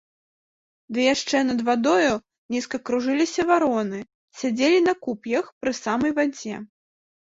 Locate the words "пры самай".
5.61-6.11